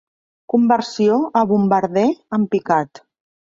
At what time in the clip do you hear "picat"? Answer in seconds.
2.57-3.07